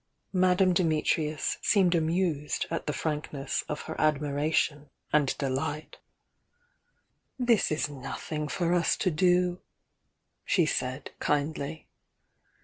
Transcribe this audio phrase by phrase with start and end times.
[0.33, 5.99] Madame Dimitrius seemed amused at the frankness of her admiration and delight.
[7.37, 9.61] 114 THE YOUNG DIANA "This is nothing for us to do,"
[10.43, 11.87] she said, kindly.